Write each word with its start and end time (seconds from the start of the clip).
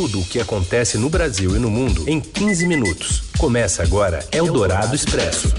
Tudo 0.00 0.20
o 0.20 0.24
que 0.24 0.40
acontece 0.40 0.96
no 0.96 1.10
Brasil 1.10 1.54
e 1.54 1.58
no 1.58 1.70
mundo 1.70 2.08
em 2.08 2.22
15 2.22 2.64
minutos. 2.66 3.24
Começa 3.36 3.82
agora 3.82 4.26
Eldorado 4.32 4.96
Expresso. 4.96 5.52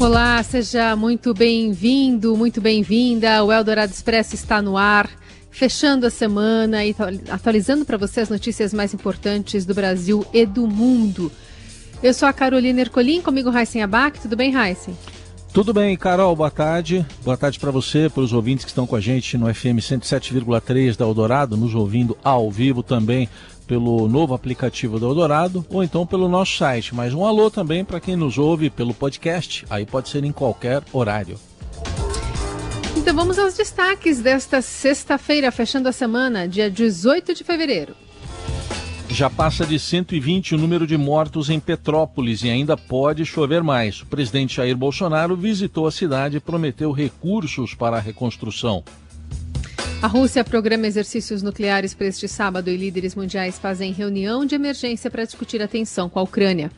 Olá, 0.00 0.42
seja 0.42 0.96
muito 0.96 1.34
bem-vindo, 1.34 2.34
muito 2.38 2.62
bem-vinda. 2.62 3.44
O 3.44 3.52
Eldorado 3.52 3.92
Expresso 3.92 4.34
está 4.34 4.62
no 4.62 4.78
ar, 4.78 5.10
fechando 5.50 6.06
a 6.06 6.10
semana 6.10 6.82
e 6.86 6.96
atualizando 7.28 7.84
para 7.84 7.98
você 7.98 8.20
as 8.20 8.30
notícias 8.30 8.72
mais 8.72 8.94
importantes 8.94 9.66
do 9.66 9.74
Brasil 9.74 10.24
e 10.32 10.46
do 10.46 10.66
mundo. 10.66 11.30
Eu 12.02 12.14
sou 12.14 12.26
a 12.26 12.32
Carolina 12.32 12.80
Ercolim, 12.80 13.20
comigo 13.20 13.50
Raíssen 13.50 13.82
Abac. 13.82 14.20
Tudo 14.20 14.36
bem, 14.36 14.50
Raíssen? 14.52 14.96
Tudo 15.58 15.74
bem, 15.74 15.96
Carol, 15.96 16.36
boa 16.36 16.52
tarde. 16.52 17.04
Boa 17.24 17.36
tarde 17.36 17.58
para 17.58 17.72
você, 17.72 18.08
para 18.08 18.22
os 18.22 18.32
ouvintes 18.32 18.64
que 18.64 18.70
estão 18.70 18.86
com 18.86 18.94
a 18.94 19.00
gente 19.00 19.36
no 19.36 19.52
FM 19.52 19.80
107,3 19.80 20.96
da 20.96 21.04
Eldorado, 21.04 21.56
nos 21.56 21.74
ouvindo 21.74 22.16
ao 22.22 22.48
vivo 22.48 22.80
também 22.80 23.28
pelo 23.66 24.06
novo 24.08 24.34
aplicativo 24.34 25.00
da 25.00 25.06
Eldorado 25.06 25.66
ou 25.68 25.82
então 25.82 26.06
pelo 26.06 26.28
nosso 26.28 26.56
site. 26.56 26.94
Mas 26.94 27.12
um 27.12 27.24
alô 27.24 27.50
também 27.50 27.84
para 27.84 27.98
quem 27.98 28.14
nos 28.14 28.38
ouve 28.38 28.70
pelo 28.70 28.94
podcast, 28.94 29.66
aí 29.68 29.84
pode 29.84 30.10
ser 30.10 30.22
em 30.22 30.30
qualquer 30.30 30.80
horário. 30.92 31.36
Então 32.96 33.12
vamos 33.12 33.36
aos 33.36 33.54
destaques 33.54 34.20
desta 34.20 34.62
sexta-feira, 34.62 35.50
fechando 35.50 35.88
a 35.88 35.92
semana, 35.92 36.46
dia 36.46 36.70
18 36.70 37.34
de 37.34 37.42
fevereiro. 37.42 37.96
Já 39.10 39.30
passa 39.30 39.66
de 39.66 39.78
120 39.78 40.54
o 40.54 40.58
número 40.58 40.86
de 40.86 40.96
mortos 40.96 41.48
em 41.48 41.58
Petrópolis 41.58 42.42
e 42.42 42.50
ainda 42.50 42.76
pode 42.76 43.24
chover 43.24 43.62
mais. 43.62 44.02
O 44.02 44.06
presidente 44.06 44.56
Jair 44.56 44.76
Bolsonaro 44.76 45.34
visitou 45.34 45.86
a 45.86 45.90
cidade 45.90 46.36
e 46.36 46.40
prometeu 46.40 46.92
recursos 46.92 47.74
para 47.74 47.96
a 47.96 48.00
reconstrução. 48.00 48.84
A 50.00 50.06
Rússia 50.06 50.44
programa 50.44 50.86
exercícios 50.86 51.42
nucleares 51.42 51.94
para 51.94 52.06
este 52.06 52.28
sábado 52.28 52.70
e 52.70 52.76
líderes 52.76 53.16
mundiais 53.16 53.58
fazem 53.58 53.92
reunião 53.92 54.44
de 54.44 54.54
emergência 54.54 55.10
para 55.10 55.24
discutir 55.24 55.60
a 55.60 55.66
tensão 55.66 56.08
com 56.08 56.20
a 56.20 56.22
Ucrânia. 56.22 56.70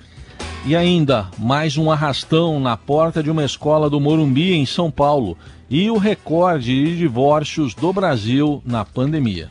E 0.64 0.74
ainda, 0.76 1.28
mais 1.36 1.76
um 1.76 1.90
arrastão 1.90 2.60
na 2.60 2.76
porta 2.76 3.22
de 3.22 3.30
uma 3.30 3.44
escola 3.44 3.90
do 3.90 4.00
Morumbi, 4.00 4.52
em 4.52 4.64
São 4.64 4.90
Paulo. 4.90 5.36
E 5.68 5.90
o 5.90 5.98
recorde 5.98 6.84
de 6.84 6.96
divórcios 6.96 7.74
do 7.74 7.92
Brasil 7.92 8.62
na 8.64 8.84
pandemia. 8.84 9.48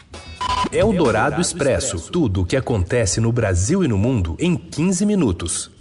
É 0.71 0.85
o 0.85 0.93
Dourado 0.93 1.41
Expresso. 1.41 2.11
Tudo 2.11 2.41
o 2.41 2.45
que 2.45 2.55
acontece 2.55 3.19
no 3.19 3.31
Brasil 3.31 3.83
e 3.83 3.87
no 3.87 3.97
mundo 3.97 4.35
em 4.39 4.55
15 4.55 5.03
minutos. 5.03 5.71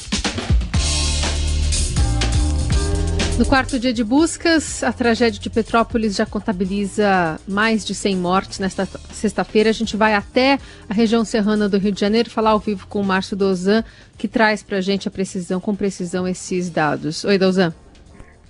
No 3.38 3.44
quarto 3.44 3.78
dia 3.78 3.92
de 3.92 4.02
buscas, 4.02 4.82
a 4.82 4.90
tragédia 4.90 5.38
de 5.38 5.50
Petrópolis 5.50 6.16
já 6.16 6.24
contabiliza 6.24 7.38
mais 7.46 7.84
de 7.84 7.94
100 7.94 8.16
mortes. 8.16 8.58
Nesta 8.58 8.88
sexta-feira, 9.12 9.68
a 9.68 9.74
gente 9.74 9.94
vai 9.94 10.14
até 10.14 10.58
a 10.88 10.94
região 10.94 11.22
serrana 11.22 11.68
do 11.68 11.76
Rio 11.76 11.92
de 11.92 12.00
Janeiro 12.00 12.30
falar 12.30 12.50
ao 12.50 12.58
vivo 12.58 12.86
com 12.86 13.02
o 13.02 13.04
Márcio 13.04 13.36
Dozan, 13.36 13.84
que 14.16 14.26
traz 14.26 14.62
para 14.62 14.78
a 14.78 14.80
gente 14.80 15.06
a 15.06 15.10
precisão, 15.10 15.60
com 15.60 15.76
precisão 15.76 16.26
esses 16.26 16.70
dados. 16.70 17.24
Oi, 17.24 17.36
Dozan. 17.36 17.74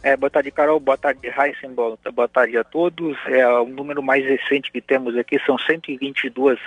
É, 0.03 0.17
tarde, 0.31 0.51
Carol. 0.51 0.79
Boa 0.79 0.97
tarde, 0.97 1.21
Heisen. 1.27 1.75
Boa 1.75 2.29
tarde 2.29 2.57
a 2.57 2.65
todos. 2.65 3.17
É, 3.27 3.47
o 3.49 3.67
número 3.67 4.03
mais 4.03 4.25
recente 4.25 4.71
que 4.71 4.81
temos 4.81 5.17
aqui 5.17 5.39
são 5.45 5.59
122 5.59 6.59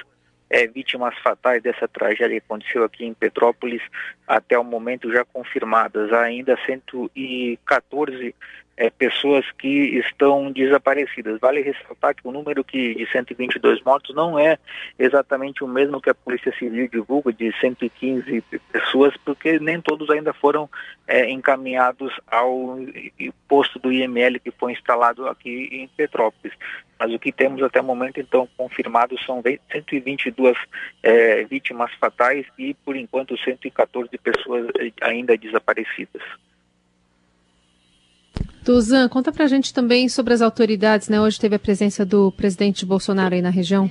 é, 0.49 0.67
vítimas 0.67 1.17
fatais 1.19 1.63
dessa 1.63 1.87
tragédia 1.87 2.39
que 2.39 2.45
aconteceu 2.45 2.83
aqui 2.83 3.05
em 3.05 3.13
Petrópolis, 3.13 3.81
até 4.27 4.59
o 4.59 4.63
momento 4.63 5.11
já 5.11 5.23
confirmadas. 5.23 6.11
Ainda 6.11 6.57
114 6.65 8.35
é, 8.81 8.89
pessoas 8.89 9.45
que 9.59 9.99
estão 9.99 10.51
desaparecidas. 10.51 11.39
Vale 11.39 11.61
ressaltar 11.61 12.15
que 12.15 12.27
o 12.27 12.31
número 12.31 12.63
que, 12.63 12.95
de 12.95 13.05
122 13.11 13.79
mortos 13.83 14.15
não 14.15 14.39
é 14.39 14.57
exatamente 14.97 15.63
o 15.63 15.67
mesmo 15.67 16.01
que 16.01 16.09
a 16.09 16.15
Polícia 16.15 16.51
Civil 16.57 16.87
divulga, 16.87 17.31
de 17.31 17.53
115 17.61 18.43
pessoas, 18.71 19.15
porque 19.23 19.59
nem 19.59 19.79
todos 19.79 20.09
ainda 20.09 20.33
foram 20.33 20.67
é, 21.07 21.29
encaminhados 21.29 22.11
ao 22.25 22.79
posto 23.47 23.77
do 23.77 23.93
IML 23.93 24.39
que 24.39 24.49
foi 24.49 24.71
instalado 24.71 25.27
aqui 25.27 25.69
em 25.71 25.87
Petrópolis. 25.89 26.57
Mas 26.97 27.13
o 27.13 27.19
que 27.19 27.31
temos 27.31 27.61
até 27.61 27.81
o 27.81 27.83
momento, 27.83 28.19
então, 28.19 28.49
confirmado 28.57 29.15
são 29.23 29.43
122 29.71 30.57
é, 31.03 31.43
vítimas 31.43 31.91
fatais 31.99 32.47
e, 32.57 32.73
por 32.73 32.95
enquanto, 32.95 33.37
114 33.37 34.09
pessoas 34.17 34.65
ainda 35.01 35.37
desaparecidas. 35.37 36.23
Tuzan, 38.63 39.09
conta 39.09 39.31
pra 39.31 39.47
gente 39.47 39.73
também 39.73 40.07
sobre 40.07 40.33
as 40.33 40.41
autoridades, 40.41 41.09
né? 41.09 41.19
Hoje 41.19 41.39
teve 41.39 41.55
a 41.55 41.59
presença 41.59 42.05
do 42.05 42.31
presidente 42.31 42.85
Bolsonaro 42.85 43.33
aí 43.33 43.41
na 43.41 43.49
região. 43.49 43.89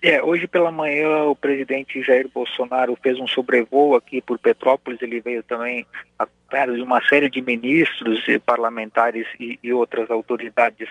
É, 0.00 0.22
hoje 0.22 0.46
pela 0.46 0.70
manhã 0.70 1.24
o 1.24 1.34
presidente 1.34 2.02
Jair 2.02 2.28
Bolsonaro 2.28 2.94
fez 3.02 3.18
um 3.18 3.26
sobrevoo 3.26 3.96
aqui 3.96 4.20
por 4.20 4.38
Petrópolis, 4.38 5.00
ele 5.00 5.18
veio 5.18 5.42
também 5.42 5.86
acompanhado 6.18 6.76
de 6.76 6.82
uma 6.82 7.00
série 7.08 7.30
de 7.30 7.40
ministros 7.40 8.22
parlamentares 8.44 9.26
e, 9.40 9.58
e 9.62 9.72
outras 9.72 10.10
autoridades, 10.10 10.90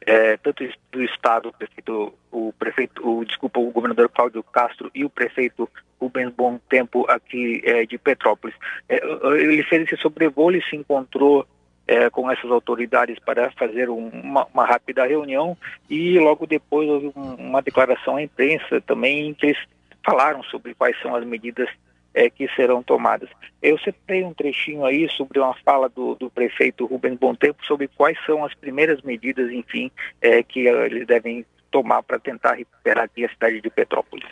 é, 0.00 0.38
tanto 0.38 0.66
do 0.90 1.04
estado, 1.04 1.50
o 1.50 1.52
prefeito, 1.52 2.14
o 2.32 2.54
prefeito, 2.58 3.06
o, 3.06 3.22
desculpa, 3.26 3.60
o 3.60 3.70
governador 3.70 4.08
Cláudio 4.08 4.42
Castro 4.42 4.90
e 4.94 5.04
o 5.04 5.10
prefeito 5.10 5.68
Rubens 6.00 6.32
Bom 6.34 6.58
Tempo 6.66 7.04
aqui 7.06 7.60
é, 7.64 7.84
de 7.84 7.98
Petrópolis. 7.98 8.56
É, 8.88 8.98
ele 9.38 9.62
fez 9.64 9.82
esse 9.82 10.00
sobrevoo, 10.00 10.50
ele 10.50 10.62
se 10.62 10.74
encontrou 10.74 11.46
é, 11.86 12.08
com 12.10 12.30
essas 12.30 12.50
autoridades 12.50 13.18
para 13.18 13.50
fazer 13.52 13.90
um, 13.90 14.08
uma, 14.08 14.46
uma, 14.52 14.64
rápida 14.64 15.06
reunião 15.06 15.56
e 15.88 16.18
logo 16.18 16.46
depois 16.46 16.88
houve 16.88 17.12
um, 17.14 17.34
uma 17.34 17.62
declaração 17.62 18.16
à 18.16 18.22
imprensa 18.22 18.80
também 18.80 19.28
em 19.28 19.34
que 19.34 19.46
eles 19.46 19.58
falaram 20.04 20.42
sobre 20.44 20.74
quais 20.74 21.00
são 21.00 21.14
as 21.14 21.24
medidas 21.24 21.68
é, 22.14 22.30
que 22.30 22.48
serão 22.54 22.82
tomadas. 22.82 23.28
Eu 23.60 23.78
separei 23.78 24.24
um 24.24 24.32
trechinho 24.32 24.84
aí 24.84 25.08
sobre 25.10 25.40
uma 25.40 25.54
fala 25.64 25.88
do, 25.88 26.14
do 26.14 26.30
prefeito 26.30 26.86
Rubens 26.86 27.18
Bontempo 27.18 27.64
sobre 27.66 27.88
quais 27.88 28.16
são 28.24 28.44
as 28.44 28.54
primeiras 28.54 29.02
medidas, 29.02 29.50
enfim, 29.50 29.90
é, 30.20 30.42
que 30.42 30.60
eles 30.66 31.06
devem 31.06 31.44
tomar 31.70 32.02
para 32.02 32.20
tentar 32.20 32.54
recuperar 32.54 33.04
aqui 33.04 33.24
a 33.24 33.28
cidade 33.28 33.60
de 33.60 33.68
Petrópolis. 33.68 34.30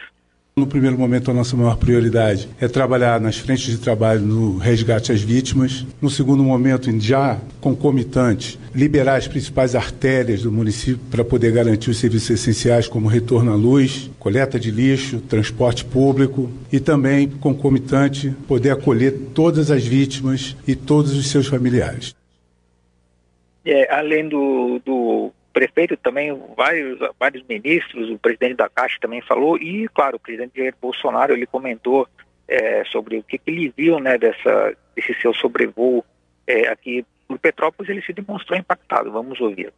No 0.55 0.67
primeiro 0.67 0.99
momento, 0.99 1.31
a 1.31 1.35
nossa 1.35 1.57
maior 1.57 1.79
prioridade 1.79 2.47
é 2.61 2.69
trabalhar 2.69 3.19
nas 3.19 3.39
frentes 3.39 3.65
de 3.65 3.79
trabalho 3.79 4.21
no 4.21 4.59
resgate 4.59 5.11
às 5.11 5.23
vítimas. 5.23 5.87
No 5.99 6.11
segundo 6.11 6.43
momento, 6.43 6.91
já 7.01 7.41
concomitante, 7.59 8.61
liberar 8.75 9.17
as 9.17 9.27
principais 9.27 9.75
artérias 9.75 10.43
do 10.43 10.53
município 10.53 11.01
para 11.11 11.25
poder 11.25 11.53
garantir 11.53 11.89
os 11.89 11.97
serviços 11.97 12.29
essenciais 12.29 12.87
como 12.87 13.09
retorno 13.09 13.51
à 13.51 13.55
luz, 13.55 14.11
coleta 14.19 14.61
de 14.61 14.71
lixo, 14.71 15.21
transporte 15.21 15.87
público 15.87 16.51
e 16.71 16.79
também 16.79 17.31
concomitante 17.31 18.31
poder 18.47 18.73
acolher 18.73 19.13
todas 19.33 19.71
as 19.71 19.87
vítimas 19.87 20.55
e 20.69 20.77
todos 20.77 21.17
os 21.17 21.29
seus 21.29 21.47
familiares. 21.47 22.15
É, 23.65 23.91
além 23.91 24.29
do, 24.29 24.83
do 24.85 25.33
prefeito 25.53 25.97
também, 25.97 26.37
vários, 26.57 26.99
vários 27.19 27.43
ministros, 27.47 28.11
o 28.11 28.19
presidente 28.19 28.55
da 28.55 28.69
Caixa 28.69 28.99
também 29.01 29.21
falou, 29.23 29.57
e, 29.59 29.89
claro, 29.89 30.17
o 30.17 30.21
presidente 30.21 30.57
Jair 30.57 30.75
Bolsonaro, 30.81 31.33
ele 31.33 31.47
comentou 31.47 32.09
é, 32.49 32.85
sobre 32.85 33.19
o 33.19 33.23
que, 33.23 33.39
que, 33.39 33.51
ele 33.51 33.73
viu, 33.77 33.99
né, 33.99 34.19
dessa, 34.19 34.77
desse 34.95 35.15
seu 35.21 35.33
sobrevoo 35.35 36.05
é, 36.47 36.69
aqui 36.69 37.05
por 37.29 37.39
Petrópolis, 37.39 37.91
ele 37.91 38.03
se 38.03 38.13
demonstrou 38.13 38.59
impactado, 38.59 39.11
vamos 39.11 39.41
ouvir. 39.41 39.73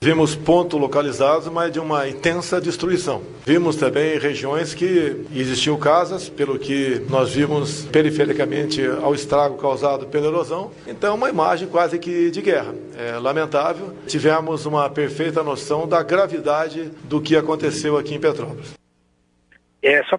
Vimos 0.00 0.36
pontos 0.36 0.80
localizados, 0.80 1.48
mas 1.48 1.72
de 1.72 1.80
uma 1.80 2.08
intensa 2.08 2.60
destruição. 2.60 3.20
Vimos 3.44 3.74
também 3.74 4.16
regiões 4.16 4.72
que 4.72 5.26
existiam 5.34 5.76
casas, 5.76 6.28
pelo 6.28 6.56
que 6.56 7.04
nós 7.10 7.34
vimos 7.34 7.84
perifericamente 7.86 8.80
ao 9.02 9.12
estrago 9.12 9.58
causado 9.58 10.06
pela 10.06 10.28
erosão. 10.28 10.70
Então, 10.86 11.16
uma 11.16 11.28
imagem 11.28 11.66
quase 11.66 11.98
que 11.98 12.30
de 12.30 12.40
guerra. 12.40 12.72
É 12.96 13.18
lamentável. 13.18 13.92
Tivemos 14.06 14.66
uma 14.66 14.88
perfeita 14.88 15.42
noção 15.42 15.88
da 15.88 16.00
gravidade 16.00 16.92
do 17.02 17.20
que 17.20 17.34
aconteceu 17.34 17.98
aqui 17.98 18.14
em 18.14 18.20
Petrópolis. 18.20 18.74
É, 19.82 20.04
só 20.04 20.16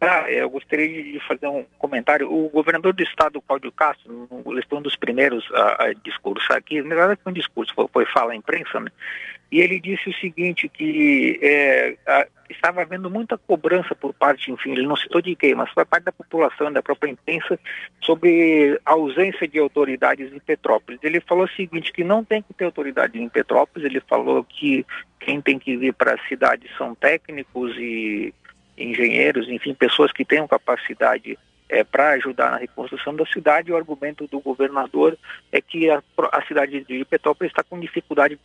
ah, 0.00 0.30
eu 0.30 0.48
gostaria 0.48 1.02
de 1.02 1.18
fazer 1.26 1.48
um 1.48 1.64
comentário. 1.78 2.32
O 2.32 2.48
governador 2.50 2.92
do 2.92 3.02
estado, 3.02 3.40
Cláudio 3.42 3.72
Castro, 3.72 4.28
ele 4.46 4.62
foi 4.68 4.78
um 4.78 4.82
dos 4.82 4.94
primeiros 4.94 5.44
a, 5.52 5.86
a 5.86 5.92
discursar 5.92 6.56
aqui, 6.56 6.80
na 6.82 6.94
verdade 6.94 7.20
foi 7.22 7.32
um 7.32 7.34
discurso, 7.34 7.74
foi, 7.74 7.88
foi 7.92 8.06
fala 8.06 8.32
à 8.32 8.36
imprensa, 8.36 8.78
né? 8.78 8.90
e 9.50 9.60
ele 9.60 9.80
disse 9.80 10.10
o 10.10 10.14
seguinte, 10.14 10.68
que 10.68 11.38
é, 11.42 11.96
a, 12.06 12.26
estava 12.50 12.82
havendo 12.82 13.10
muita 13.10 13.38
cobrança 13.38 13.94
por 13.94 14.12
parte, 14.12 14.52
enfim, 14.52 14.72
ele 14.72 14.86
não 14.86 14.96
citou 14.96 15.22
de 15.22 15.34
quem, 15.34 15.54
mas 15.54 15.70
foi 15.70 15.84
parte 15.86 16.04
da 16.04 16.12
população, 16.12 16.70
da 16.70 16.82
própria 16.82 17.10
imprensa, 17.10 17.58
sobre 18.02 18.78
a 18.84 18.92
ausência 18.92 19.48
de 19.48 19.58
autoridades 19.58 20.32
em 20.32 20.38
Petrópolis. 20.38 21.00
Ele 21.02 21.20
falou 21.20 21.44
o 21.44 21.50
seguinte, 21.50 21.92
que 21.92 22.04
não 22.04 22.22
tem 22.22 22.42
que 22.42 22.52
ter 22.52 22.66
autoridade 22.66 23.20
em 23.20 23.28
Petrópolis, 23.28 23.86
ele 23.86 24.00
falou 24.00 24.44
que 24.44 24.84
quem 25.18 25.40
tem 25.40 25.58
que 25.58 25.76
vir 25.76 25.94
para 25.94 26.14
a 26.14 26.28
cidade 26.28 26.68
são 26.76 26.94
técnicos 26.94 27.74
e 27.76 28.34
engenheiros, 28.78 29.48
enfim, 29.48 29.74
pessoas 29.74 30.12
que 30.12 30.24
tenham 30.24 30.46
capacidade 30.46 31.38
é, 31.68 31.84
para 31.84 32.10
ajudar 32.10 32.52
na 32.52 32.56
reconstrução 32.56 33.14
da 33.14 33.26
cidade. 33.26 33.70
O 33.70 33.76
argumento 33.76 34.26
do 34.26 34.40
governador 34.40 35.16
é 35.52 35.60
que 35.60 35.90
a, 35.90 36.02
a 36.32 36.42
cidade 36.46 36.82
de 36.84 37.04
Petrópolis 37.04 37.52
está 37.52 37.62
com 37.62 37.78
dificuldade 37.78 38.38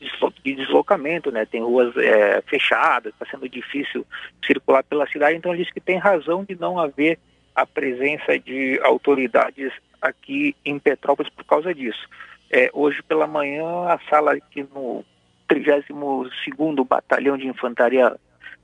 de 0.44 0.56
deslocamento, 0.56 1.32
né? 1.32 1.46
tem 1.46 1.62
ruas 1.62 1.96
é, 1.96 2.42
fechadas, 2.42 3.14
está 3.14 3.26
sendo 3.26 3.48
difícil 3.48 4.06
circular 4.46 4.84
pela 4.84 5.08
cidade, 5.08 5.38
então 5.38 5.54
ele 5.54 5.64
diz 5.64 5.74
que 5.74 5.80
tem 5.80 5.98
razão 5.98 6.44
de 6.44 6.56
não 6.56 6.80
haver 6.80 7.18
a 7.56 7.66
presença 7.66 8.38
de 8.38 8.80
autoridades 8.84 9.72
aqui 10.02 10.56
em 10.66 10.78
Petrópolis 10.80 11.32
por 11.32 11.46
causa 11.46 11.74
disso. 11.74 12.08
É, 12.52 12.70
hoje 12.74 13.02
pela 13.04 13.26
manhã, 13.26 13.66
a 13.88 14.00
sala 14.10 14.34
aqui 14.34 14.64
no 14.74 15.06
32º 15.50 16.86
Batalhão 16.86 17.38
de 17.38 17.48
Infantaria 17.48 18.16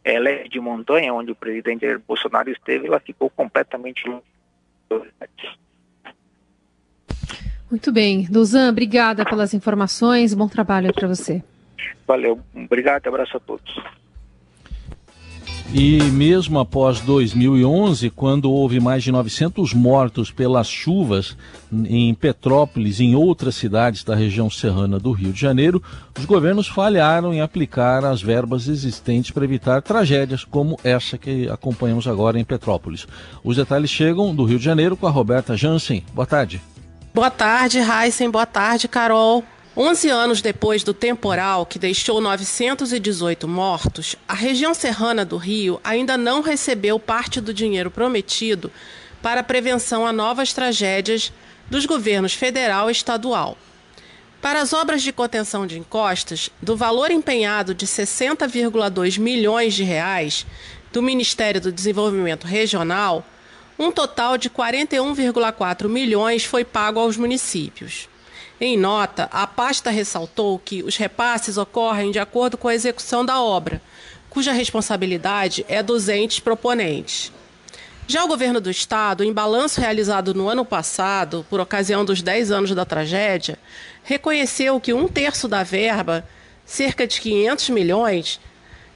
é, 0.04 0.20
Leve 0.20 0.50
de 0.50 0.60
Montanha, 0.60 1.14
onde 1.14 1.32
o 1.32 1.36
presidente 1.36 1.86
Bolsonaro 2.08 2.50
esteve, 2.50 2.88
ela 2.88 3.00
ficou 3.00 3.30
completamente 3.30 4.10
muito 7.70 7.92
bem. 7.92 8.26
Duzan, 8.30 8.70
obrigada 8.70 9.24
pelas 9.24 9.54
informações. 9.54 10.34
Bom 10.34 10.48
trabalho 10.48 10.92
para 10.92 11.08
você. 11.08 11.44
Valeu. 12.08 12.40
Obrigado. 12.56 13.08
Abraço 13.08 13.38
a 13.38 13.40
todos. 13.40 13.76
E 15.72 16.02
mesmo 16.02 16.58
após 16.58 17.00
2011, 17.02 18.10
quando 18.10 18.52
houve 18.52 18.80
mais 18.80 19.04
de 19.04 19.12
900 19.12 19.72
mortos 19.76 20.32
pelas 20.32 20.68
chuvas 20.68 21.38
em 21.72 22.12
Petrópolis 22.16 23.00
e 23.00 23.04
em 23.04 23.16
outras 23.16 23.54
cidades 23.54 24.04
da 24.04 24.16
região 24.16 24.50
serrana 24.50 24.98
do 24.98 25.12
Rio 25.12 25.32
de 25.32 25.40
Janeiro, 25.40 25.82
os 26.18 26.26
governos 26.26 26.68
falharam 26.68 27.32
em 27.32 27.42
aplicar 27.42 28.04
as 28.04 28.20
verbas 28.20 28.68
existentes 28.68 29.30
para 29.30 29.44
evitar 29.44 29.84
tragédias 29.84 30.44
como 30.44 30.80
essa 30.84 31.20
que 31.20 31.48
acompanhamos 31.48 32.08
agora 32.08 32.40
em 32.40 32.44
Petrópolis. 32.44 33.08
Os 33.44 33.56
detalhes 33.56 33.92
chegam 33.92 34.34
do 34.34 34.46
Rio 34.46 34.58
de 34.58 34.66
Janeiro 34.66 34.98
com 34.98 35.06
a 35.06 35.12
Roberta 35.12 35.56
Jansen. 35.56 36.04
Boa 36.16 36.26
tarde. 36.26 36.60
Boa 37.14 37.30
tarde, 37.30 37.78
Heisen. 37.78 38.32
Boa 38.32 38.48
tarde, 38.48 38.88
Carol. 38.88 39.44
11 39.82 40.10
anos 40.10 40.42
depois 40.42 40.84
do 40.84 40.94
temporal 40.94 41.66
que 41.66 41.80
deixou 41.80 42.20
918 42.20 43.48
mortos, 43.48 44.14
a 44.28 44.34
região 44.34 44.74
serrana 44.74 45.24
do 45.24 45.38
Rio 45.38 45.80
ainda 45.86 46.18
não 46.18 46.42
recebeu 46.42 47.00
parte 47.00 47.40
do 47.40 47.54
dinheiro 47.54 47.90
prometido 47.90 48.70
para 49.22 49.40
a 49.40 49.44
prevenção 49.44 50.06
a 50.06 50.12
novas 50.12 50.52
tragédias 50.52 51.32
dos 51.70 51.86
governos 51.86 52.34
federal 52.34 52.90
e 52.90 52.92
estadual. 52.92 53.58
Para 54.42 54.60
as 54.60 54.74
obras 54.74 55.02
de 55.02 55.14
contenção 55.14 55.66
de 55.66 55.80
encostas, 55.80 56.50
do 56.62 56.76
valor 56.76 57.10
empenhado 57.10 57.74
de 57.74 57.88
60,2 57.88 59.18
milhões 59.18 59.74
de 59.74 59.86
reais 59.86 60.46
do 60.92 61.02
Ministério 61.02 61.62
do 61.62 61.72
Desenvolvimento 61.72 62.46
Regional, 62.46 63.26
um 63.78 63.94
total 63.94 64.38
de 64.38 64.50
41,4 64.50 65.88
milhões 65.88 66.44
foi 66.44 66.66
pago 66.66 67.00
aos 67.00 67.16
municípios. 67.16 68.09
Em 68.62 68.76
nota, 68.76 69.30
a 69.32 69.48
pasta 69.48 69.90
ressaltou 69.90 70.60
que 70.60 70.84
os 70.84 70.98
repasses 70.98 71.58
ocorrem 71.58 72.12
de 72.12 72.20
acordo 72.20 72.58
com 72.58 72.68
a 72.68 72.76
execução 72.76 73.24
da 73.24 73.42
obra, 73.42 73.82
cuja 74.30 74.52
responsabilidade 74.52 75.66
é 75.70 75.82
dos 75.82 76.10
entes 76.10 76.42
proponentes. 76.42 77.32
Já 78.06 78.26
o 78.26 78.28
governo 78.28 78.60
do 78.60 78.70
estado, 78.70 79.24
em 79.24 79.32
balanço 79.32 79.80
realizado 79.80 80.34
no 80.34 80.50
ano 80.50 80.66
passado, 80.66 81.46
por 81.50 81.62
ocasião 81.62 82.04
dos 82.04 82.22
10 82.22 82.52
anos 82.52 82.76
da 82.76 82.84
tragédia, 82.84 83.58
reconheceu 84.04 84.78
que 84.82 84.92
um 84.92 85.08
terço 85.08 85.48
da 85.48 85.64
verba, 85.64 86.28
cerca 86.66 87.08
de 87.08 87.22
500 87.22 87.70
milhões, 87.70 88.42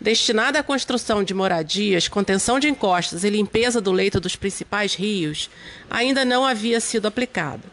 destinada 0.01 0.60
à 0.60 0.63
construção 0.63 1.24
de 1.24 1.33
moradias, 1.33 2.10
contenção 2.10 2.60
de 2.60 2.68
encostas 2.68 3.24
e 3.24 3.30
limpeza 3.30 3.80
do 3.80 3.94
leito 3.94 4.19
dos 4.19 4.36
principais 4.36 4.94
rios, 4.94 5.50
ainda 5.89 6.25
não 6.25 6.45
havia 6.45 6.81
sido 6.81 7.06
aplicado. 7.06 7.63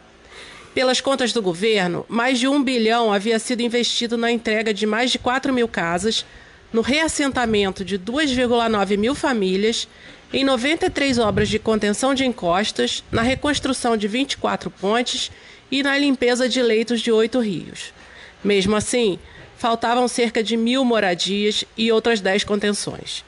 Pelas 0.73 1.01
contas 1.01 1.33
do 1.33 1.41
governo, 1.41 2.05
mais 2.07 2.39
de 2.39 2.47
um 2.47 2.63
bilhão 2.63 3.11
havia 3.11 3.37
sido 3.39 3.61
investido 3.61 4.17
na 4.17 4.31
entrega 4.31 4.73
de 4.73 4.85
mais 4.85 5.11
de 5.11 5.19
4 5.19 5.51
mil 5.51 5.67
casas, 5.67 6.25
no 6.71 6.81
reassentamento 6.81 7.83
de 7.83 7.99
2,9 7.99 8.97
mil 8.97 9.13
famílias, 9.13 9.85
em 10.31 10.45
93 10.45 11.19
obras 11.19 11.49
de 11.49 11.59
contenção 11.59 12.13
de 12.13 12.25
encostas, 12.25 13.03
na 13.11 13.21
reconstrução 13.21 13.97
de 13.97 14.07
24 14.07 14.71
pontes 14.71 15.29
e 15.69 15.83
na 15.83 15.97
limpeza 15.97 16.47
de 16.47 16.61
leitos 16.61 17.01
de 17.01 17.11
oito 17.11 17.39
rios. 17.41 17.93
Mesmo 18.41 18.77
assim, 18.77 19.19
faltavam 19.57 20.07
cerca 20.07 20.41
de 20.41 20.55
mil 20.55 20.85
moradias 20.85 21.65
e 21.77 21.91
outras 21.91 22.21
dez 22.21 22.45
contenções. 22.45 23.25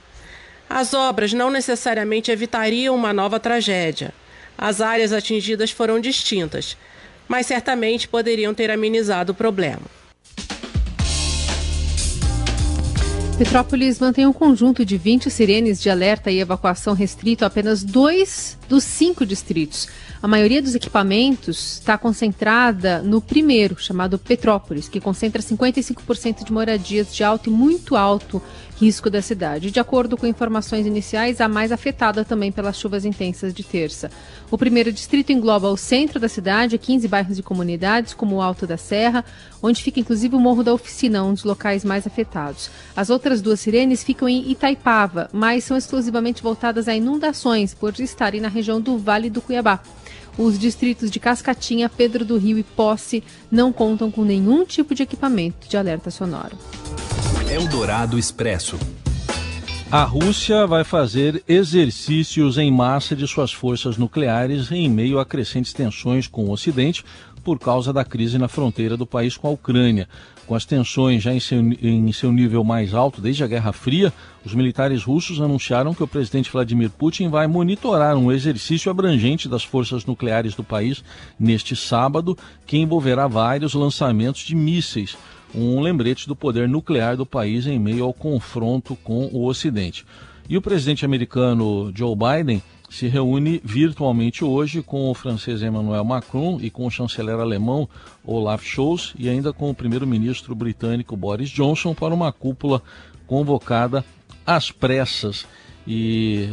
As 0.69 0.93
obras 0.93 1.33
não 1.33 1.51
necessariamente 1.51 2.31
evitariam 2.31 2.95
uma 2.95 3.11
nova 3.11 3.37
tragédia. 3.37 4.13
As 4.57 4.79
áreas 4.79 5.11
atingidas 5.11 5.71
foram 5.71 5.99
distintas, 5.99 6.77
mas 7.27 7.45
certamente 7.45 8.07
poderiam 8.07 8.53
ter 8.53 8.71
amenizado 8.71 9.31
o 9.31 9.35
problema. 9.35 10.02
Petrópolis 13.37 13.99
mantém 13.99 14.27
um 14.27 14.31
conjunto 14.31 14.85
de 14.85 14.95
20 14.95 15.29
sirenes 15.31 15.81
de 15.81 15.89
alerta 15.89 16.29
e 16.29 16.39
evacuação 16.39 16.93
restrito 16.93 17.43
a 17.43 17.47
apenas 17.47 17.83
dois 17.83 18.59
dos 18.69 18.83
cinco 18.83 19.25
distritos. 19.25 19.87
A 20.21 20.27
maioria 20.27 20.61
dos 20.61 20.75
equipamentos 20.75 21.79
está 21.79 21.97
concentrada 21.97 23.01
no 23.01 23.19
primeiro, 23.19 23.75
chamado 23.77 24.17
Petrópolis, 24.17 24.87
que 24.87 25.01
concentra 25.01 25.41
55% 25.41 26.45
de 26.45 26.53
moradias 26.53 27.13
de 27.13 27.23
alto 27.23 27.49
e 27.49 27.53
muito 27.53 27.95
alto 27.95 28.41
risco 28.77 29.09
da 29.09 29.21
cidade. 29.21 29.71
De 29.71 29.79
acordo 29.79 30.17
com 30.17 30.27
informações 30.27 30.85
iniciais, 30.85 31.39
a 31.39 31.47
mais 31.47 31.71
afetada 31.71 32.25
também 32.25 32.51
pelas 32.51 32.77
chuvas 32.77 33.05
intensas 33.05 33.53
de 33.53 33.63
terça. 33.63 34.11
O 34.51 34.57
primeiro 34.57 34.91
distrito 34.91 35.31
engloba 35.31 35.69
o 35.69 35.77
centro 35.77 36.19
da 36.19 36.27
cidade, 36.27 36.77
15 36.77 37.07
bairros 37.07 37.39
e 37.39 37.43
comunidades, 37.43 38.13
como 38.13 38.37
o 38.37 38.41
Alto 38.41 38.67
da 38.67 38.77
Serra, 38.77 39.23
onde 39.61 39.81
fica 39.81 39.99
inclusive 39.99 40.35
o 40.35 40.39
Morro 40.39 40.63
da 40.63 40.73
Oficina, 40.73 41.23
um 41.23 41.33
dos 41.33 41.43
locais 41.43 41.85
mais 41.85 42.05
afetados. 42.05 42.69
As 42.95 43.09
outras 43.09 43.22
duas 43.41 43.59
sirenes 43.59 44.03
ficam 44.03 44.27
em 44.27 44.51
Itaipava, 44.51 45.29
mas 45.31 45.63
são 45.63 45.77
exclusivamente 45.77 46.43
voltadas 46.43 46.87
a 46.87 46.95
inundações, 46.95 47.73
por 47.73 47.93
estarem 47.99 48.41
na 48.41 48.47
região 48.47 48.79
do 48.79 48.97
Vale 48.97 49.29
do 49.29 49.41
Cuiabá. 49.41 49.81
Os 50.37 50.57
distritos 50.57 51.11
de 51.11 51.19
Cascatinha, 51.19 51.89
Pedro 51.89 52.25
do 52.25 52.37
Rio 52.37 52.57
e 52.57 52.63
Posse 52.63 53.23
não 53.51 53.71
contam 53.71 54.09
com 54.09 54.23
nenhum 54.23 54.65
tipo 54.65 54.95
de 54.95 55.03
equipamento 55.03 55.67
de 55.67 55.77
alerta 55.77 56.09
sonoro. 56.09 56.57
Eldorado 57.49 58.17
Expresso. 58.17 58.79
A 59.93 60.05
Rússia 60.05 60.65
vai 60.65 60.83
fazer 60.83 61.43
exercícios 61.47 62.57
em 62.57 62.71
massa 62.71 63.15
de 63.15 63.27
suas 63.27 63.53
forças 63.53 63.95
nucleares 63.95 64.71
em 64.71 64.89
meio 64.89 65.19
a 65.19 65.25
crescentes 65.25 65.71
tensões 65.71 66.25
com 66.25 66.45
o 66.45 66.51
Ocidente 66.51 67.05
por 67.43 67.59
causa 67.59 67.93
da 67.93 68.03
crise 68.03 68.39
na 68.39 68.47
fronteira 68.47 68.97
do 68.97 69.05
país 69.05 69.37
com 69.37 69.47
a 69.47 69.51
Ucrânia. 69.51 70.09
Com 70.47 70.55
as 70.55 70.65
tensões 70.65 71.21
já 71.21 71.31
em 71.31 71.39
seu, 71.39 71.59
em 71.59 72.11
seu 72.11 72.31
nível 72.31 72.63
mais 72.63 72.95
alto 72.95 73.21
desde 73.21 73.43
a 73.43 73.47
Guerra 73.47 73.71
Fria, 73.71 74.11
os 74.43 74.55
militares 74.55 75.03
russos 75.03 75.39
anunciaram 75.39 75.93
que 75.93 76.01
o 76.01 76.07
presidente 76.07 76.51
Vladimir 76.51 76.89
Putin 76.89 77.29
vai 77.29 77.45
monitorar 77.45 78.17
um 78.17 78.31
exercício 78.31 78.89
abrangente 78.89 79.47
das 79.47 79.63
forças 79.63 80.07
nucleares 80.07 80.55
do 80.55 80.63
país 80.63 81.03
neste 81.39 81.75
sábado, 81.75 82.35
que 82.65 82.79
envolverá 82.79 83.27
vários 83.27 83.75
lançamentos 83.75 84.41
de 84.41 84.55
mísseis 84.55 85.15
um 85.53 85.79
lembrete 85.79 86.27
do 86.27 86.35
poder 86.35 86.67
nuclear 86.67 87.15
do 87.15 87.25
país 87.25 87.67
em 87.67 87.79
meio 87.79 88.03
ao 88.03 88.13
confronto 88.13 88.95
com 88.95 89.25
o 89.31 89.45
Ocidente. 89.45 90.05
E 90.49 90.57
o 90.57 90.61
presidente 90.61 91.05
americano 91.05 91.91
Joe 91.95 92.15
Biden 92.15 92.61
se 92.89 93.07
reúne 93.07 93.59
virtualmente 93.63 94.43
hoje 94.43 94.83
com 94.83 95.09
o 95.09 95.13
francês 95.15 95.63
Emmanuel 95.63 96.03
Macron 96.03 96.59
e 96.61 96.69
com 96.69 96.85
o 96.85 96.91
chanceler 96.91 97.39
alemão 97.39 97.89
Olaf 98.23 98.63
Scholz 98.63 99.13
e 99.17 99.27
ainda 99.27 99.51
com 99.51 99.69
o 99.69 99.73
primeiro-ministro 99.73 100.53
britânico 100.53 101.17
Boris 101.17 101.49
Johnson 101.49 101.95
para 101.95 102.13
uma 102.13 102.31
cúpula 102.31 102.83
convocada 103.25 104.05
às 104.45 104.69
pressas. 104.69 105.47
E 105.87 106.49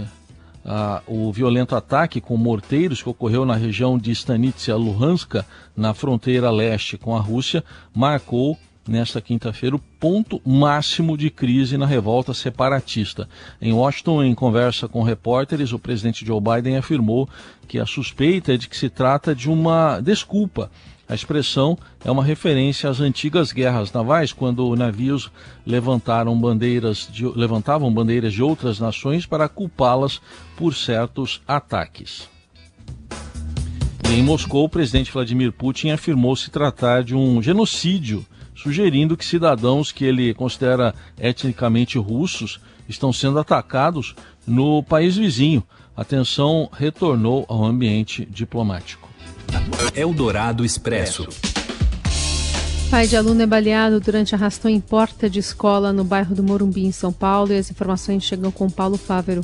ah, 0.64 1.02
o 1.06 1.30
violento 1.32 1.74
ataque 1.76 2.20
com 2.20 2.36
morteiros 2.36 3.02
que 3.02 3.08
ocorreu 3.08 3.44
na 3.44 3.54
região 3.54 3.98
de 3.98 4.10
Stanitsia 4.12 4.76
Luhanska, 4.76 5.44
na 5.76 5.92
fronteira 5.92 6.50
leste 6.50 6.96
com 6.96 7.16
a 7.16 7.20
Rússia, 7.20 7.62
marcou 7.94 8.56
nesta 8.90 9.20
quinta-feira, 9.20 9.76
o 9.76 9.78
ponto 9.78 10.42
máximo 10.44 11.16
de 11.16 11.30
crise 11.30 11.78
na 11.78 11.86
revolta 11.86 12.34
separatista. 12.34 13.28
Em 13.62 13.72
Washington, 13.72 14.24
em 14.24 14.34
conversa 14.34 14.88
com 14.88 15.02
repórteres, 15.02 15.72
o 15.72 15.78
presidente 15.78 16.26
Joe 16.26 16.40
Biden 16.40 16.76
afirmou 16.76 17.28
que 17.68 17.78
a 17.78 17.86
suspeita 17.86 18.52
é 18.52 18.56
de 18.56 18.68
que 18.68 18.76
se 18.76 18.90
trata 18.90 19.32
de 19.32 19.48
uma 19.48 20.00
desculpa. 20.00 20.70
A 21.08 21.14
expressão 21.14 21.78
é 22.04 22.10
uma 22.10 22.24
referência 22.24 22.90
às 22.90 23.00
antigas 23.00 23.52
guerras 23.52 23.92
navais, 23.92 24.32
quando 24.32 24.74
navios 24.74 25.30
levantaram 25.64 26.36
bandeiras 26.38 27.08
de, 27.12 27.26
levantavam 27.26 27.92
bandeiras 27.92 28.32
de 28.32 28.42
outras 28.42 28.80
nações 28.80 29.24
para 29.24 29.48
culpá-las 29.48 30.20
por 30.56 30.74
certos 30.74 31.40
ataques. 31.46 32.28
Em 34.12 34.22
Moscou, 34.22 34.64
o 34.64 34.68
presidente 34.68 35.12
Vladimir 35.12 35.52
Putin 35.52 35.90
afirmou 35.90 36.34
se 36.34 36.50
tratar 36.50 37.04
de 37.04 37.14
um 37.14 37.40
genocídio 37.40 38.26
sugerindo 38.62 39.16
que 39.16 39.24
cidadãos 39.24 39.90
que 39.90 40.04
ele 40.04 40.34
considera 40.34 40.94
etnicamente 41.18 41.98
russos 41.98 42.60
estão 42.88 43.12
sendo 43.12 43.38
atacados 43.38 44.14
no 44.46 44.82
país 44.82 45.16
vizinho. 45.16 45.62
A 45.96 46.04
tensão 46.04 46.68
retornou 46.72 47.44
ao 47.48 47.64
ambiente 47.64 48.26
diplomático. 48.30 49.08
Eldorado 49.94 50.64
Expresso. 50.64 51.28
Pai 52.90 53.06
de 53.06 53.16
aluno 53.16 53.40
é 53.42 53.46
baleado 53.46 54.00
durante 54.00 54.34
arrastão 54.34 54.70
em 54.70 54.80
porta 54.80 55.30
de 55.30 55.38
escola 55.38 55.92
no 55.92 56.02
bairro 56.02 56.34
do 56.34 56.42
Morumbi, 56.42 56.84
em 56.84 56.92
São 56.92 57.12
Paulo, 57.12 57.52
e 57.52 57.58
as 57.58 57.70
informações 57.70 58.24
chegam 58.24 58.50
com 58.50 58.68
Paulo 58.68 58.96
Fávero. 58.96 59.42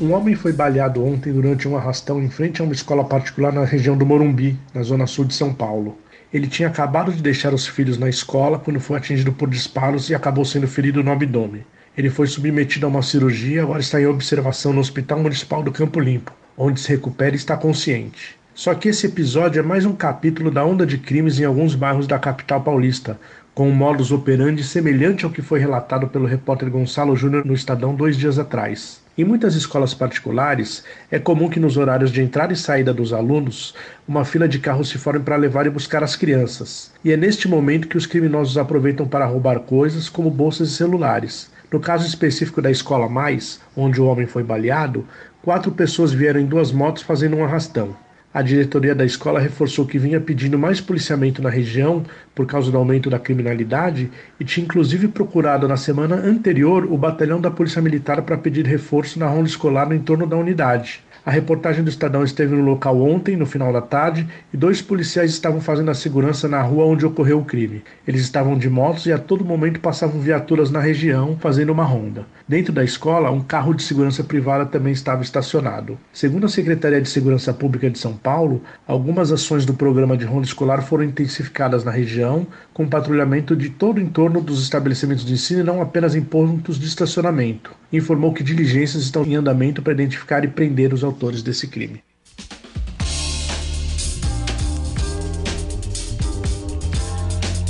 Um 0.00 0.12
homem 0.12 0.34
foi 0.34 0.52
baleado 0.52 1.02
ontem 1.02 1.32
durante 1.32 1.66
um 1.66 1.76
arrastão 1.76 2.22
em 2.22 2.28
frente 2.28 2.60
a 2.60 2.64
uma 2.64 2.74
escola 2.74 3.02
particular 3.02 3.52
na 3.52 3.64
região 3.64 3.96
do 3.96 4.06
Morumbi, 4.06 4.58
na 4.72 4.82
zona 4.82 5.06
sul 5.06 5.24
de 5.24 5.34
São 5.34 5.52
Paulo. 5.52 5.98
Ele 6.32 6.48
tinha 6.48 6.68
acabado 6.68 7.12
de 7.12 7.22
deixar 7.22 7.54
os 7.54 7.66
filhos 7.66 7.98
na 7.98 8.08
escola 8.08 8.58
quando 8.58 8.80
foi 8.80 8.96
atingido 8.96 9.32
por 9.32 9.48
disparos 9.48 10.10
e 10.10 10.14
acabou 10.14 10.44
sendo 10.44 10.66
ferido 10.66 11.02
no 11.02 11.12
abdômen. 11.12 11.64
Ele 11.96 12.10
foi 12.10 12.26
submetido 12.26 12.84
a 12.84 12.88
uma 12.88 13.02
cirurgia 13.02 13.56
e 13.56 13.60
agora 13.60 13.80
está 13.80 14.00
em 14.00 14.06
observação 14.06 14.72
no 14.72 14.80
Hospital 14.80 15.20
Municipal 15.20 15.62
do 15.62 15.72
Campo 15.72 16.00
Limpo, 16.00 16.32
onde 16.56 16.80
se 16.80 16.88
recupera 16.88 17.34
e 17.34 17.38
está 17.38 17.56
consciente. 17.56 18.36
Só 18.54 18.74
que 18.74 18.88
esse 18.88 19.06
episódio 19.06 19.60
é 19.60 19.62
mais 19.62 19.84
um 19.84 19.94
capítulo 19.94 20.50
da 20.50 20.64
onda 20.64 20.84
de 20.84 20.98
crimes 20.98 21.38
em 21.38 21.44
alguns 21.44 21.74
bairros 21.74 22.06
da 22.06 22.18
capital 22.18 22.60
paulista, 22.62 23.18
com 23.56 23.70
um 23.70 23.74
modus 23.74 24.12
operandi 24.12 24.62
semelhante 24.62 25.24
ao 25.24 25.30
que 25.30 25.40
foi 25.40 25.58
relatado 25.58 26.08
pelo 26.08 26.26
repórter 26.26 26.68
Gonçalo 26.68 27.16
Júnior 27.16 27.42
no 27.46 27.54
Estadão 27.54 27.94
dois 27.94 28.14
dias 28.14 28.38
atrás. 28.38 29.00
Em 29.16 29.24
muitas 29.24 29.54
escolas 29.54 29.94
particulares, 29.94 30.84
é 31.10 31.18
comum 31.18 31.48
que 31.48 31.58
nos 31.58 31.78
horários 31.78 32.12
de 32.12 32.20
entrada 32.20 32.52
e 32.52 32.56
saída 32.56 32.92
dos 32.92 33.14
alunos, 33.14 33.74
uma 34.06 34.26
fila 34.26 34.46
de 34.46 34.58
carros 34.58 34.90
se 34.90 34.98
forme 34.98 35.20
para 35.20 35.36
levar 35.36 35.64
e 35.64 35.70
buscar 35.70 36.04
as 36.04 36.14
crianças. 36.14 36.92
E 37.02 37.10
é 37.10 37.16
neste 37.16 37.48
momento 37.48 37.88
que 37.88 37.96
os 37.96 38.04
criminosos 38.04 38.58
aproveitam 38.58 39.08
para 39.08 39.24
roubar 39.24 39.60
coisas 39.60 40.06
como 40.10 40.28
bolsas 40.28 40.68
e 40.68 40.72
celulares. 40.72 41.50
No 41.72 41.80
caso 41.80 42.06
específico 42.06 42.60
da 42.60 42.70
Escola 42.70 43.08
Mais, 43.08 43.58
onde 43.74 44.02
o 44.02 44.04
homem 44.04 44.26
foi 44.26 44.42
baleado, 44.42 45.06
quatro 45.42 45.72
pessoas 45.72 46.12
vieram 46.12 46.40
em 46.40 46.44
duas 46.44 46.72
motos 46.72 47.02
fazendo 47.02 47.36
um 47.36 47.44
arrastão. 47.44 47.96
A 48.36 48.42
diretoria 48.42 48.94
da 48.94 49.02
escola 49.02 49.40
reforçou 49.40 49.86
que 49.86 49.98
vinha 49.98 50.20
pedindo 50.20 50.58
mais 50.58 50.78
policiamento 50.78 51.40
na 51.40 51.48
região 51.48 52.04
por 52.34 52.44
causa 52.44 52.70
do 52.70 52.76
aumento 52.76 53.08
da 53.08 53.18
criminalidade 53.18 54.10
e 54.38 54.44
tinha 54.44 54.62
inclusive 54.62 55.08
procurado 55.08 55.66
na 55.66 55.78
semana 55.78 56.16
anterior 56.16 56.84
o 56.84 56.98
batalhão 56.98 57.40
da 57.40 57.50
Polícia 57.50 57.80
Militar 57.80 58.20
para 58.20 58.36
pedir 58.36 58.66
reforço 58.66 59.18
na 59.18 59.26
ronda 59.26 59.48
escolar 59.48 59.88
no 59.88 59.94
entorno 59.94 60.26
da 60.26 60.36
unidade. 60.36 61.02
A 61.26 61.32
reportagem 61.32 61.82
do 61.82 61.90
Estadão 61.90 62.22
esteve 62.22 62.54
no 62.54 62.62
local 62.62 63.02
ontem, 63.02 63.36
no 63.36 63.46
final 63.46 63.72
da 63.72 63.80
tarde, 63.80 64.28
e 64.54 64.56
dois 64.56 64.80
policiais 64.80 65.32
estavam 65.32 65.60
fazendo 65.60 65.90
a 65.90 65.94
segurança 65.94 66.46
na 66.46 66.62
rua 66.62 66.84
onde 66.84 67.04
ocorreu 67.04 67.40
o 67.40 67.44
crime. 67.44 67.82
Eles 68.06 68.20
estavam 68.20 68.56
de 68.56 68.70
motos 68.70 69.06
e 69.06 69.12
a 69.12 69.18
todo 69.18 69.44
momento 69.44 69.80
passavam 69.80 70.20
viaturas 70.20 70.70
na 70.70 70.78
região 70.78 71.36
fazendo 71.40 71.72
uma 71.72 71.82
ronda. 71.82 72.24
Dentro 72.46 72.72
da 72.72 72.84
escola, 72.84 73.28
um 73.32 73.40
carro 73.40 73.74
de 73.74 73.82
segurança 73.82 74.22
privada 74.22 74.64
também 74.66 74.92
estava 74.92 75.20
estacionado. 75.20 75.98
Segundo 76.12 76.46
a 76.46 76.48
Secretaria 76.48 77.02
de 77.02 77.08
Segurança 77.08 77.52
Pública 77.52 77.90
de 77.90 77.98
São 77.98 78.12
Paulo, 78.12 78.62
algumas 78.86 79.32
ações 79.32 79.66
do 79.66 79.74
programa 79.74 80.16
de 80.16 80.24
ronda 80.24 80.46
escolar 80.46 80.80
foram 80.82 81.02
intensificadas 81.02 81.82
na 81.82 81.90
região, 81.90 82.46
com 82.72 82.86
patrulhamento 82.86 83.56
de 83.56 83.68
todo 83.68 83.98
o 83.98 84.00
entorno 84.00 84.40
dos 84.40 84.62
estabelecimentos 84.62 85.24
de 85.24 85.32
ensino 85.32 85.58
e 85.58 85.64
não 85.64 85.82
apenas 85.82 86.14
em 86.14 86.22
pontos 86.22 86.78
de 86.78 86.86
estacionamento. 86.86 87.74
Informou 87.92 88.32
que 88.32 88.42
diligências 88.42 89.02
estão 89.02 89.24
em 89.24 89.36
andamento 89.36 89.80
para 89.82 89.92
identificar 89.92 90.44
e 90.44 90.48
prender 90.48 90.92
os 90.92 91.04
autores 91.04 91.42
desse 91.42 91.68
crime. 91.68 92.02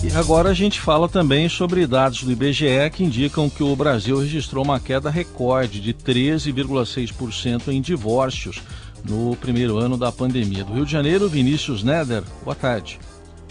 E 0.07 0.17
agora 0.17 0.51
a 0.51 0.55
gente 0.55 0.81
fala 0.81 1.09
também 1.09 1.49
sobre 1.49 1.85
dados 1.85 2.23
do 2.23 2.31
IBGE 2.31 2.91
que 2.93 3.03
indicam 3.03 3.51
que 3.51 3.65
o 3.65 3.75
Brasil 3.75 4.21
registrou 4.21 4.65
uma 4.65 4.79
queda 4.79 5.11
recorde 5.11 5.81
de 5.81 5.93
13,6% 5.93 7.69
em 7.69 7.81
divórcios 7.81 8.63
no 9.05 9.35
primeiro 9.37 9.79
ano 9.79 9.97
da 9.97 10.13
pandemia. 10.13 10.63
Do 10.63 10.75
Rio 10.75 10.87
de 10.87 10.93
Janeiro, 10.93 11.29
Vinícius 11.29 11.83
Neder, 11.83 12.23
boa 12.45 12.55
tarde. 12.55 13.01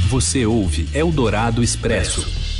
Você 0.10 0.46
ouve 0.46 0.88
Eldorado 0.94 1.64
Expresso. 1.64 2.53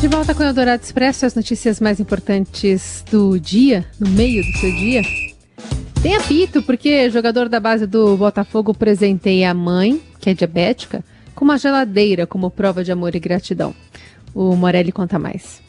De 0.00 0.08
volta 0.08 0.34
com 0.34 0.42
o 0.42 0.46
Eldorado 0.46 0.82
Expresso, 0.82 1.26
as 1.26 1.34
notícias 1.34 1.78
mais 1.78 2.00
importantes 2.00 3.04
do 3.10 3.38
dia, 3.38 3.84
no 4.00 4.08
meio 4.08 4.42
do 4.42 4.58
seu 4.58 4.72
dia. 4.72 5.02
Tem 6.02 6.16
apito, 6.16 6.62
porque 6.62 7.10
jogador 7.10 7.50
da 7.50 7.60
base 7.60 7.86
do 7.86 8.16
Botafogo 8.16 8.72
presenteia 8.72 9.50
a 9.50 9.54
mãe, 9.54 10.00
que 10.18 10.30
é 10.30 10.34
diabética, 10.34 11.04
com 11.34 11.44
uma 11.44 11.58
geladeira 11.58 12.26
como 12.26 12.50
prova 12.50 12.82
de 12.82 12.90
amor 12.90 13.14
e 13.14 13.20
gratidão. 13.20 13.74
O 14.34 14.56
Morelli 14.56 14.90
conta 14.90 15.18
mais. 15.18 15.60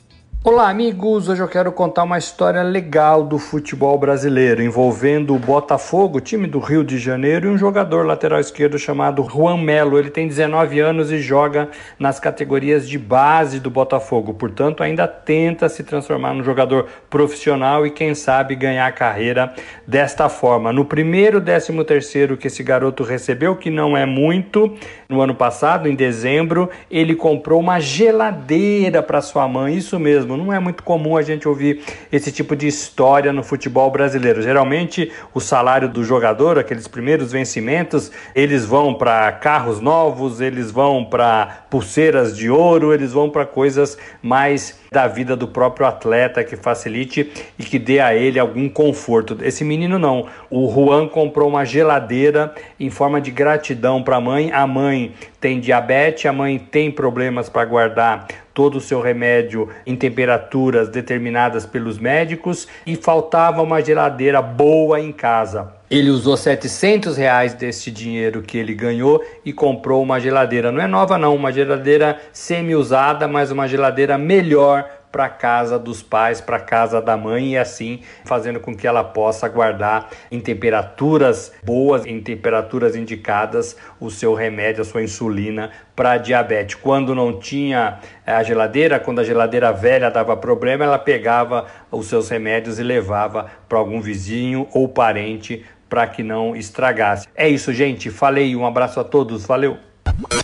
Olá, 0.43 0.69
amigos! 0.69 1.29
Hoje 1.29 1.39
eu 1.39 1.47
quero 1.47 1.71
contar 1.71 2.01
uma 2.01 2.17
história 2.17 2.63
legal 2.63 3.23
do 3.23 3.37
futebol 3.37 3.95
brasileiro, 3.99 4.63
envolvendo 4.63 5.35
o 5.35 5.37
Botafogo, 5.37 6.19
time 6.19 6.47
do 6.47 6.57
Rio 6.57 6.83
de 6.83 6.97
Janeiro, 6.97 7.47
e 7.47 7.51
um 7.51 7.59
jogador 7.59 8.07
lateral 8.07 8.39
esquerdo 8.39 8.79
chamado 8.79 9.23
Juan 9.23 9.59
Melo. 9.59 9.99
Ele 9.99 10.09
tem 10.09 10.27
19 10.27 10.79
anos 10.79 11.11
e 11.11 11.19
joga 11.19 11.69
nas 11.99 12.19
categorias 12.19 12.89
de 12.89 12.97
base 12.97 13.59
do 13.59 13.69
Botafogo, 13.69 14.33
portanto, 14.33 14.81
ainda 14.81 15.07
tenta 15.07 15.69
se 15.69 15.83
transformar 15.83 16.33
num 16.33 16.43
jogador 16.43 16.87
profissional 17.07 17.85
e, 17.85 17.91
quem 17.91 18.15
sabe, 18.15 18.55
ganhar 18.55 18.87
a 18.87 18.91
carreira 18.91 19.53
desta 19.85 20.27
forma. 20.27 20.73
No 20.73 20.85
primeiro 20.85 21.39
décimo 21.39 21.85
terceiro 21.85 22.35
que 22.35 22.47
esse 22.47 22.63
garoto 22.63 23.03
recebeu, 23.03 23.55
que 23.55 23.69
não 23.69 23.95
é 23.95 24.07
muito, 24.07 24.75
no 25.11 25.21
ano 25.21 25.35
passado, 25.35 25.87
em 25.87 25.93
dezembro, 25.93 26.69
ele 26.89 27.13
comprou 27.13 27.59
uma 27.59 27.79
geladeira 27.79 29.03
para 29.03 29.21
sua 29.21 29.47
mãe. 29.47 29.75
Isso 29.75 29.99
mesmo, 29.99 30.37
não 30.37 30.53
é 30.53 30.59
muito 30.59 30.83
comum 30.83 31.17
a 31.17 31.21
gente 31.21 31.47
ouvir 31.47 31.81
esse 32.11 32.31
tipo 32.31 32.55
de 32.55 32.65
história 32.65 33.33
no 33.33 33.43
futebol 33.43 33.91
brasileiro. 33.91 34.41
Geralmente, 34.41 35.11
o 35.33 35.39
salário 35.39 35.89
do 35.89 36.03
jogador, 36.03 36.57
aqueles 36.57 36.87
primeiros 36.87 37.31
vencimentos, 37.31 38.11
eles 38.33 38.65
vão 38.65 38.93
para 38.93 39.31
carros 39.33 39.81
novos, 39.81 40.39
eles 40.39 40.71
vão 40.71 41.03
para 41.03 41.65
pulseiras 41.69 42.35
de 42.35 42.49
ouro, 42.49 42.93
eles 42.93 43.11
vão 43.11 43.29
para 43.29 43.45
coisas 43.45 43.97
mais 44.21 44.79
da 44.93 45.07
vida 45.07 45.37
do 45.37 45.47
próprio 45.47 45.87
atleta 45.87 46.43
que 46.43 46.57
facilite 46.57 47.31
e 47.57 47.63
que 47.63 47.79
dê 47.79 48.01
a 48.01 48.13
ele 48.13 48.37
algum 48.37 48.67
conforto. 48.67 49.37
Esse 49.41 49.63
menino 49.63 49.97
não. 49.97 50.27
O 50.49 50.69
Juan 50.69 51.07
comprou 51.07 51.47
uma 51.47 51.63
geladeira 51.63 52.53
em 52.77 52.89
forma 52.89 53.21
de 53.21 53.31
gratidão 53.31 54.03
para 54.03 54.17
a 54.17 54.21
mãe. 54.21 54.51
A 54.51 54.67
mãe 54.67 55.00
tem 55.39 55.59
diabetes, 55.59 56.25
a 56.25 56.33
mãe 56.33 56.57
tem 56.59 56.91
problemas 56.91 57.49
para 57.49 57.65
guardar 57.65 58.27
todo 58.53 58.77
o 58.77 58.81
seu 58.81 59.01
remédio 59.01 59.69
em 59.85 59.95
temperaturas 59.95 60.89
determinadas 60.89 61.65
pelos 61.65 61.97
médicos 61.97 62.67
e 62.85 62.95
faltava 62.95 63.61
uma 63.61 63.81
geladeira 63.81 64.41
boa 64.41 64.99
em 64.99 65.11
casa. 65.11 65.73
Ele 65.89 66.09
usou 66.09 66.37
700 66.37 67.17
reais 67.17 67.53
desse 67.53 67.91
dinheiro 67.91 68.41
que 68.41 68.57
ele 68.57 68.73
ganhou 68.73 69.23
e 69.43 69.51
comprou 69.51 70.01
uma 70.01 70.19
geladeira. 70.19 70.71
Não 70.71 70.81
é 70.81 70.87
nova 70.87 71.17
não, 71.17 71.35
uma 71.35 71.51
geladeira 71.51 72.17
semi-usada, 72.31 73.27
mas 73.27 73.51
uma 73.51 73.67
geladeira 73.67 74.17
melhor 74.17 75.00
para 75.11 75.27
casa 75.29 75.77
dos 75.77 76.01
pais, 76.01 76.39
para 76.39 76.59
casa 76.59 77.01
da 77.01 77.17
mãe 77.17 77.53
e 77.53 77.57
assim 77.57 78.01
fazendo 78.23 78.59
com 78.59 78.75
que 78.75 78.87
ela 78.87 79.03
possa 79.03 79.47
guardar 79.49 80.09
em 80.31 80.39
temperaturas 80.39 81.51
boas, 81.63 82.05
em 82.05 82.21
temperaturas 82.21 82.95
indicadas 82.95 83.75
o 83.99 84.09
seu 84.09 84.33
remédio, 84.33 84.81
a 84.81 84.85
sua 84.85 85.03
insulina 85.03 85.71
para 85.95 86.17
diabetes. 86.17 86.75
Quando 86.75 87.13
não 87.13 87.39
tinha 87.39 87.99
eh, 88.25 88.31
a 88.31 88.43
geladeira, 88.43 88.99
quando 88.99 89.19
a 89.19 89.23
geladeira 89.23 89.71
velha 89.71 90.09
dava 90.09 90.35
problema, 90.37 90.85
ela 90.85 90.99
pegava 90.99 91.65
os 91.91 92.07
seus 92.07 92.29
remédios 92.29 92.79
e 92.79 92.83
levava 92.83 93.47
para 93.67 93.77
algum 93.77 93.99
vizinho 93.99 94.67
ou 94.73 94.87
parente 94.87 95.63
para 95.89 96.07
que 96.07 96.23
não 96.23 96.55
estragasse. 96.55 97.27
É 97.35 97.49
isso, 97.49 97.73
gente. 97.73 98.09
Falei. 98.09 98.55
Um 98.55 98.65
abraço 98.65 98.99
a 98.99 99.03
todos. 99.03 99.45
Valeu. 99.45 99.77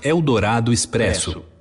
Eldorado 0.03 0.73
Expresso. 0.73 1.56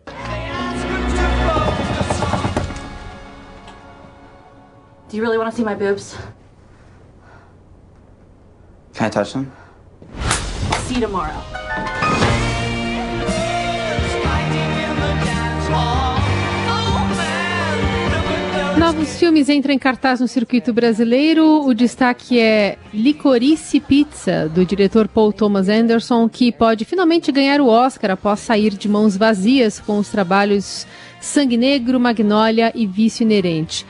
You 5.16 5.22
really 5.22 5.38
want 5.38 5.50
to 5.50 5.56
see 5.56 5.64
my 5.64 5.74
boobs? 5.74 6.14
Can 8.94 9.06
I 9.06 9.10
touch 9.10 9.32
them? 9.32 9.50
See 10.86 10.96
you 10.96 11.00
tomorrow. 11.00 11.42
Novos 18.78 19.18
filmes 19.18 19.48
entram 19.48 19.74
em 19.74 19.78
cartaz 19.78 20.20
no 20.20 20.28
circuito 20.28 20.72
brasileiro. 20.72 21.66
O 21.66 21.74
destaque 21.74 22.38
é 22.38 22.78
Licorice 22.94 23.80
Pizza, 23.80 24.48
do 24.48 24.64
diretor 24.64 25.08
Paul 25.08 25.32
Thomas 25.32 25.68
Anderson, 25.68 26.28
que 26.28 26.52
pode 26.52 26.84
finalmente 26.84 27.32
ganhar 27.32 27.60
o 27.60 27.66
Oscar 27.66 28.12
após 28.12 28.40
sair 28.40 28.74
de 28.74 28.88
mãos 28.88 29.16
vazias 29.16 29.80
com 29.80 29.98
os 29.98 30.08
trabalhos 30.08 30.86
Sangue 31.20 31.56
Negro, 31.56 31.98
Magnólia 31.98 32.70
e 32.74 32.86
Vício 32.86 33.24
Inerente. 33.24 33.84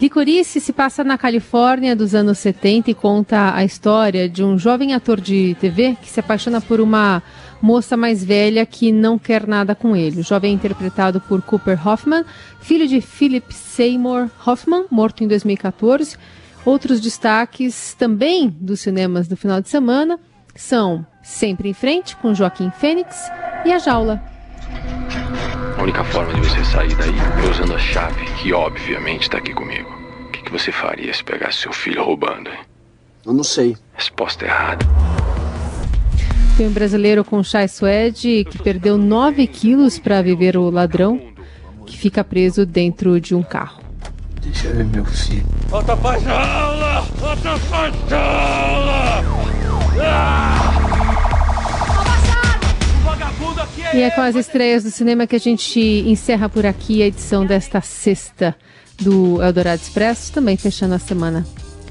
Licorice 0.00 0.60
se 0.60 0.72
passa 0.72 1.02
na 1.02 1.18
Califórnia 1.18 1.96
dos 1.96 2.14
anos 2.14 2.38
70 2.38 2.90
e 2.90 2.94
conta 2.94 3.52
a 3.52 3.64
história 3.64 4.28
de 4.28 4.44
um 4.44 4.56
jovem 4.56 4.94
ator 4.94 5.20
de 5.20 5.56
TV 5.60 5.96
que 6.00 6.08
se 6.08 6.20
apaixona 6.20 6.60
por 6.60 6.80
uma 6.80 7.20
moça 7.60 7.96
mais 7.96 8.22
velha 8.24 8.64
que 8.64 8.92
não 8.92 9.18
quer 9.18 9.44
nada 9.44 9.74
com 9.74 9.96
ele. 9.96 10.20
O 10.20 10.22
jovem 10.22 10.52
é 10.52 10.54
interpretado 10.54 11.20
por 11.22 11.42
Cooper 11.42 11.84
Hoffman, 11.86 12.24
filho 12.60 12.86
de 12.86 13.00
Philip 13.00 13.52
Seymour 13.52 14.30
Hoffman, 14.46 14.84
morto 14.88 15.24
em 15.24 15.26
2014. 15.26 16.16
Outros 16.64 17.00
destaques 17.00 17.96
também 17.98 18.48
dos 18.48 18.78
cinemas 18.78 19.26
do 19.26 19.36
final 19.36 19.60
de 19.60 19.68
semana 19.68 20.16
são 20.54 21.04
Sempre 21.24 21.70
em 21.70 21.74
Frente, 21.74 22.14
com 22.16 22.34
Joaquim 22.34 22.70
Fênix, 22.70 23.28
e 23.64 23.72
A 23.72 23.78
Jaula. 23.78 24.37
A 25.78 25.82
única 25.82 26.02
forma 26.02 26.34
de 26.34 26.40
você 26.40 26.64
sair 26.64 26.92
daí 26.96 27.14
é 27.44 27.50
usando 27.50 27.72
a 27.72 27.78
chave, 27.78 28.24
que 28.42 28.52
obviamente 28.52 29.22
está 29.22 29.38
aqui 29.38 29.54
comigo. 29.54 29.88
O 30.26 30.30
que, 30.32 30.42
que 30.42 30.50
você 30.50 30.72
faria 30.72 31.14
se 31.14 31.22
pegasse 31.22 31.58
seu 31.58 31.72
filho 31.72 32.02
roubando? 32.02 32.50
Hein? 32.50 32.58
Eu 33.24 33.32
não 33.32 33.44
sei. 33.44 33.76
Resposta 33.94 34.44
errada. 34.44 34.84
Tem 36.56 36.66
um 36.66 36.72
brasileiro 36.72 37.24
com 37.24 37.44
Chai 37.44 37.68
Suede 37.68 38.44
que 38.50 38.58
perdeu 38.60 38.98
9 38.98 39.46
quilos 39.46 40.00
para 40.00 40.20
viver 40.20 40.56
o 40.56 40.68
ladrão, 40.68 41.20
que 41.86 41.96
fica 41.96 42.24
preso 42.24 42.66
dentro 42.66 43.20
de 43.20 43.36
um 43.36 43.42
carro. 43.44 43.80
Deixa 44.42 44.66
eu 44.66 44.74
ver 44.74 44.84
meu 44.84 45.04
filho. 45.04 45.46
Volta 45.68 45.96
pra 45.96 46.18
jaula! 46.18 47.02
Volta 47.20 47.56
pra 47.70 47.90
jaula! 48.08 49.24
Ah! 50.00 50.77
E 53.94 54.00
é 54.00 54.10
com 54.10 54.20
as 54.20 54.34
estreias 54.36 54.84
do 54.84 54.90
cinema 54.90 55.26
que 55.26 55.36
a 55.36 55.40
gente 55.40 55.80
encerra 56.06 56.48
por 56.48 56.66
aqui 56.66 57.02
a 57.02 57.06
edição 57.06 57.46
desta 57.46 57.80
sexta 57.80 58.54
do 59.00 59.42
Eldorado 59.42 59.80
Expresso, 59.80 60.32
também 60.32 60.56
fechando 60.56 60.94
a 60.94 60.98
semana 60.98 61.46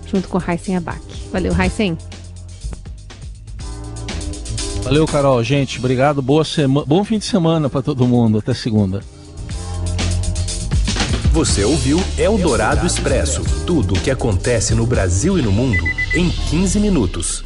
junto 0.06 0.28
com 0.28 0.40
Heisen 0.40 0.78
Abac. 0.78 1.02
Valeu, 1.32 1.54
Heisen. 1.60 1.98
Valeu, 4.84 5.06
Carol. 5.06 5.44
Gente, 5.44 5.80
obrigado. 5.80 6.22
Boa 6.22 6.46
sema... 6.46 6.86
Bom 6.86 7.04
fim 7.04 7.20
de 7.20 7.26
semana 7.26 7.70
para 7.70 7.82
todo 7.82 8.08
mundo. 8.08 8.38
Até 8.38 8.54
segunda. 8.54 9.02
Você 11.34 11.64
ouviu 11.64 12.02
Eldorado 12.18 12.88
Expresso 12.88 13.44
tudo 13.66 13.94
o 13.94 14.00
que 14.00 14.10
acontece 14.10 14.74
no 14.74 14.86
Brasil 14.88 15.38
e 15.38 15.42
no 15.42 15.52
mundo 15.52 15.84
em 16.16 16.30
15 16.30 16.80
minutos. 16.80 17.44